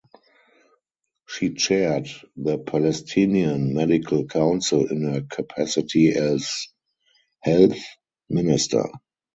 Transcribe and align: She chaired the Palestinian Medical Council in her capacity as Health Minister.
She 1.27 1.53
chaired 1.53 2.07
the 2.35 2.57
Palestinian 2.57 3.75
Medical 3.75 4.25
Council 4.25 4.87
in 4.91 5.03
her 5.03 5.21
capacity 5.21 6.09
as 6.15 6.69
Health 7.41 7.77
Minister. 8.27 8.89